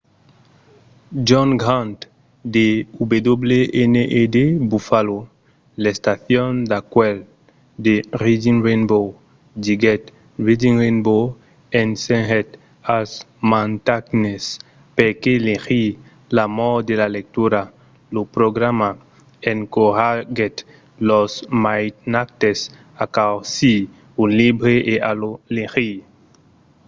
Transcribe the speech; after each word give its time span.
john 1.27 1.49
grant 1.61 1.99
de 2.55 2.65
wned 3.07 4.37
buffalo 4.69 5.17
l'estacion 5.83 6.53
d'acuèlh 6.69 7.19
de 7.85 7.93
reading 8.23 8.59
rainbow 8.67 9.05
diguèt: 9.63 10.03
reading 10.47 10.75
rainbow 10.83 11.21
ensenhèt 11.81 12.49
als 12.97 13.11
mainatges 13.51 14.43
perqué 14.97 15.33
legir,... 15.47 15.89
l'amor 16.35 16.75
de 16.89 16.93
la 17.01 17.07
lectura— 17.17 17.61
[lo 18.15 18.21
programa] 18.35 18.89
encoratgèt 19.51 20.57
los 21.09 21.31
mainatges 21.63 22.59
a 23.03 23.05
causir 23.17 23.79
un 24.21 24.29
libre 24.41 24.75
e 24.93 24.95
a 25.09 25.11
lo 25.21 25.31
legir. 25.57 25.97